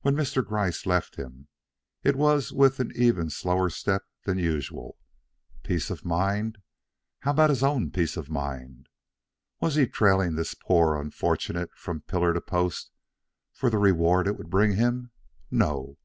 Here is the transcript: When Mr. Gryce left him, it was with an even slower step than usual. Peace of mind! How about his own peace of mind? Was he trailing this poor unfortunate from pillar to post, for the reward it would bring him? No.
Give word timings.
When 0.00 0.16
Mr. 0.16 0.44
Gryce 0.44 0.84
left 0.84 1.14
him, 1.14 1.46
it 2.02 2.16
was 2.16 2.52
with 2.52 2.80
an 2.80 2.90
even 2.96 3.30
slower 3.30 3.70
step 3.70 4.02
than 4.24 4.36
usual. 4.36 4.98
Peace 5.62 5.90
of 5.90 6.04
mind! 6.04 6.58
How 7.20 7.30
about 7.30 7.50
his 7.50 7.62
own 7.62 7.92
peace 7.92 8.16
of 8.16 8.28
mind? 8.28 8.88
Was 9.60 9.76
he 9.76 9.86
trailing 9.86 10.34
this 10.34 10.54
poor 10.56 10.96
unfortunate 11.00 11.70
from 11.72 12.00
pillar 12.00 12.34
to 12.34 12.40
post, 12.40 12.90
for 13.52 13.70
the 13.70 13.78
reward 13.78 14.26
it 14.26 14.36
would 14.36 14.50
bring 14.50 14.72
him? 14.74 15.12
No. 15.52 15.98